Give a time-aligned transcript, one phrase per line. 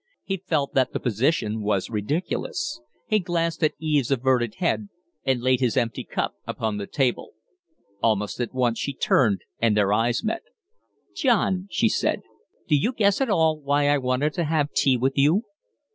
[0.23, 2.81] He felt that the position was ridiculous.
[3.05, 4.89] He glanced at Eve's averted head,
[5.25, 7.33] and laid his empty cup upon the table.
[8.01, 10.41] Almost at once she turned, and their eyes met.
[11.15, 12.21] "John," she said,
[12.67, 15.43] "do you guess at all why I wanted to have tea with you?"